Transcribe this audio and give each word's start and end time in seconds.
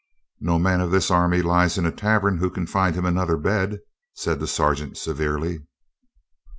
"No 0.39 0.57
man 0.57 0.81
of 0.81 0.89
this 0.89 1.11
army 1.11 1.43
lies 1.43 1.77
in 1.77 1.85
a 1.85 1.91
tavern 1.91 2.39
who 2.39 2.49
can 2.49 2.65
find 2.65 2.95
him 2.95 3.05
another 3.05 3.37
bed," 3.37 3.81
said 4.15 4.39
the 4.39 4.47
sergeant 4.47 4.97
severely. 4.97 5.59